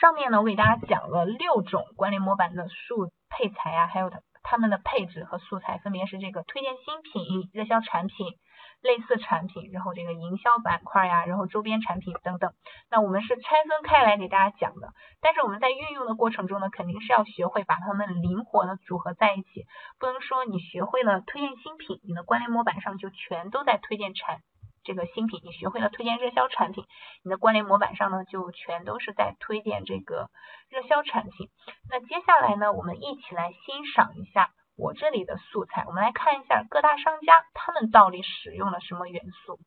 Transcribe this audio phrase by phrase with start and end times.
[0.00, 8.38] 上面呢，我给大家讲了六种关联模板的素配材啊，还有它它们的配置和素材，分别是这个推荐新品、热销产品。
[8.82, 12.52] 类似产品，然后这个营销板块呀，然后周边产品等等，
[12.90, 14.92] 那我们是拆分开来给大家讲的。
[15.20, 19.64] 但是我们在运用的过程中呢，肯定是要学会把它们灵活的组合在一起，
[19.98, 24.40] 不能说你学会了推荐新品，你的关联模板上就全都在推荐产
[24.86, 26.86] 这个新品；你学会了推荐热销产品，
[27.24, 30.30] 你的关联模板上呢就全都是在推荐这个
[30.70, 31.50] 热销产品。
[31.90, 34.50] 那接下来呢，我们一起来欣赏一下。
[34.78, 39.58] 我这里的素材，我们来看一下各大商家他们到底使用了什么元素。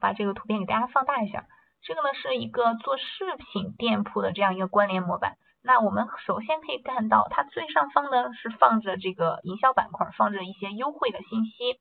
[0.00, 1.46] 把这个图片给大家放大一下，
[1.82, 3.04] 这个呢是一个做饰
[3.36, 5.36] 品店铺的这样一个关联模板。
[5.64, 11.80] 那我们首先可以看到，它最上方呢是放着这个营销板块，放着一些优惠的信息。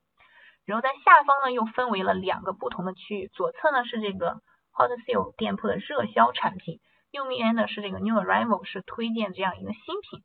[0.68, 4.42] 然后在下方呢又分为了两个不同的区域，左侧呢是这个
[4.74, 10.24] Hot Sale 店铺的热销产品，右面呢是这个 New Arrival 是推荐这样一个新品。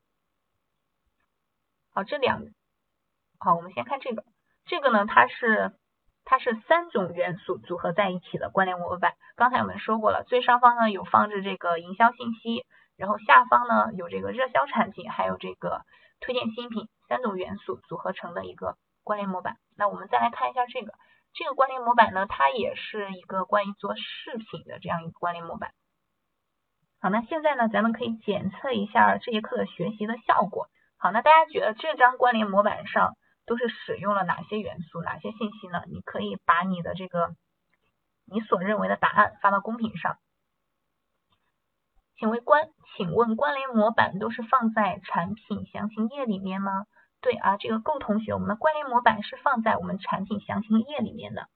[1.93, 2.43] 好，这两，
[3.39, 4.25] 好，我们先看这个，
[4.67, 5.77] 这个呢，它是
[6.25, 9.13] 它是三种元素组合在一起的关联模板。
[9.37, 15.83] 刚才我们说过了，最上方呢有放置这个营销信息，然后下方呢有这个热销产品，还有这个
[16.21, 19.57] 推荐新品，三种元素组合成的一个关联模板。
[19.77, 20.95] 那我们再来看一下这个，
[21.35, 25.73] 这个关联模板呢，它也是一个关于做饰品的这样一个关联模板。
[27.01, 30.69] 好，那现在呢，咱们可以检测一下这节课的学习的效果。
[30.97, 35.83] 好，那大家觉得这张关联模板上都是使用了哪些元素、哪些信息呢？
[35.89, 37.35] 你可以把你的这个
[38.25, 40.17] 你所认为的答案发到公屏上。
[42.19, 46.87] 请问关，请问关联模板都是放在产品详情页里面吗？
[47.23, 51.49] 对啊，这个够同学，我们的关联模板是放在我们产品详情页里面的。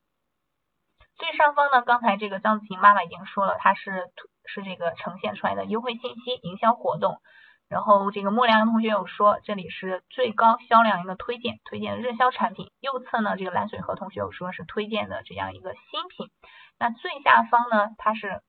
[1.17, 4.13] 最上方呢，刚才这个张子晴妈妈已经说了，它是
[4.45, 7.21] 是这个呈现出来的优惠信息、营销活动。
[7.69, 12.71] 然后这个莫良同学有说，这里是最高销量一个推荐，推荐热销产品。
[12.79, 16.31] 右侧呢，这个蓝水河同学有说是推荐的这样一个新品。
[16.79, 18.43] 那最下方呢，它是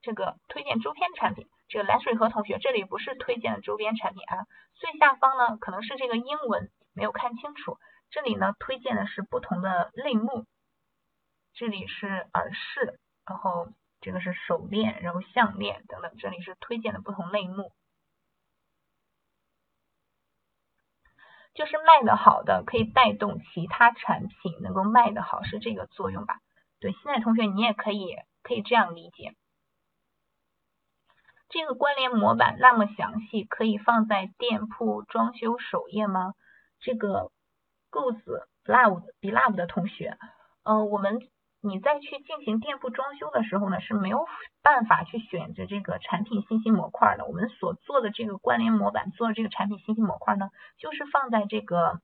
[0.00, 1.46] 这个推荐周边产品。
[1.70, 4.44] 这个蓝水河同学这里不是推荐的周边产品啊，
[4.74, 7.78] 最下方呢可能是这个英文没有看清楚。
[8.10, 10.44] 这里呢推荐的是不同的类目，
[11.54, 13.68] 这里是耳饰，然后。
[14.02, 17.70] 这个是手链，然后项链等等，这里是推荐的不同类目，
[21.52, 26.40] 就是卖的好的可以带动其他产品能够卖的好，是这个作用吧？
[26.78, 29.34] 对，现在同学你也可以可以这样理解。
[31.50, 36.32] 这个关联模板那么详细，可以放在店铺装修首页吗？
[36.80, 37.30] 这个
[37.90, 40.16] 够子 love beloved 的同学，
[40.64, 41.28] 呃，我们。
[41.62, 44.26] 你再去进行店铺装修的时候呢，是没有
[44.62, 47.26] 办法去选择这个产品信息模块的。
[47.26, 52.00] 我们所做的这个关联模板，做的这个产品信息模块呢，就是放在这个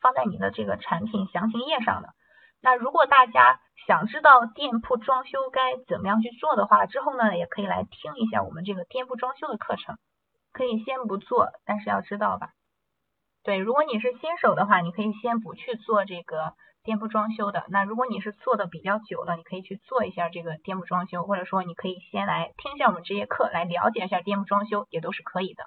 [0.00, 2.14] 放在你的这个产品详情页上的。
[2.64, 9.98] 那如果大家想知道店铺装修该怎么样去做的话，之后呢，也可以来听一下我们这个店铺装修的课程。
[10.52, 12.50] 可以先不做，但是要知道吧？
[13.42, 16.54] 对，如果你是新手的话，你可以先不去做这个。
[16.84, 25.64] 店铺装修的，那如果你是做的比较久了，你可以去做一下这个店铺装修，或者说你可以先来听一下我们这节课，来了解一下店铺装修，也都是可以的。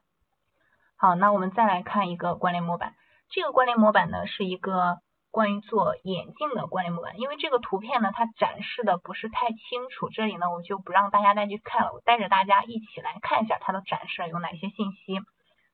[0.95, 2.93] 好，那我们再来看一个关联模板，
[3.31, 4.99] 这个关联模板呢是一个
[5.37, 15.19] 关于做眼镜的关联模板，因为这个图片呢它展示的不是太清楚，这里呢我就不让大家再去看了，我带着大家一起来看一下它的展示有哪些信息。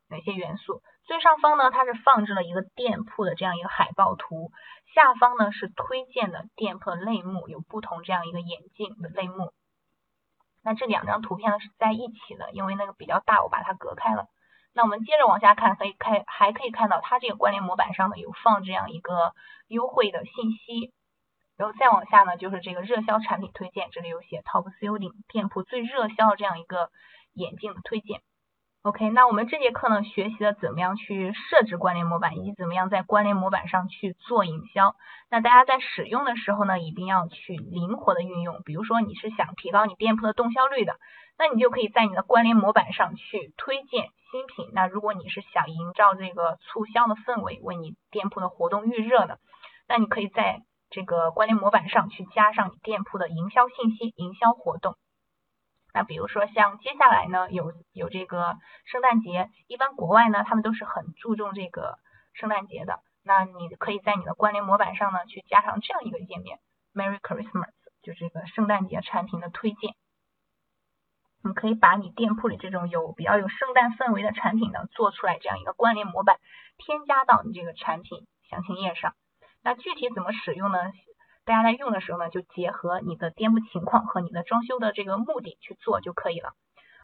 [0.09, 0.81] 哪些元素？
[1.05, 4.51] 最上方呢，它是放置了一个店铺的这样一个海报图，
[4.93, 9.53] 下方呢是推荐的店铺的类目，有不同这样一个眼镜的类目。
[10.61, 14.27] 那这两张图片呢是在一起的，因为那个比较大，我把它隔开了。
[14.73, 19.33] 那我们接着往下看，可以看还可以看到它这个关联模板上呢有放这样一个
[19.67, 20.91] 优惠的信息，
[21.57, 26.89] 然后再往下呢就是这个热销产品推荐，这里有写 top selling 店铺最热销的这样一个
[27.33, 28.21] 眼镜的推荐。
[28.83, 34.93] OK，那我们这节课呢，学习了怎么样去设置关联模板，以及怎么样在关联模板上去做营销。
[35.31, 38.61] 那大家在使用的时候呢，一定要去灵活的运用。
[38.65, 40.97] 比如说你是想提高你店铺的动销率的，
[41.37, 44.69] 那你就可以在你的关联模板上去推荐新品。
[44.73, 49.39] 那如果你是想营造这个促销的氛围，为你店铺的活动预热的，
[49.87, 50.59] 那你可以在
[50.89, 54.95] 这个关联模板上去加上你店铺的营销信息、营销活动。
[55.93, 61.99] 那比如说像接下来呢，有有这个圣诞节，一般国外呢他们都是很注重这个
[62.33, 62.99] 圣诞节的。
[63.23, 66.59] 那你可以在你的关联模板上呢去加上这样一个页面
[66.93, 67.69] ，Merry Christmas，
[68.01, 69.93] 就这个圣诞节产品的推荐。
[71.45, 76.37] 你可以把你店铺里这种有比较有圣诞氛围的产品呢，做出来这样一个关联模板，
[76.77, 79.13] 添加到你这个产品详情页上。
[79.61, 80.79] 那具体怎么使用呢？
[81.45, 86.53] 大家在用的时候呢，就结合你的店铺情况和你的装修的这个目的去做就可以了。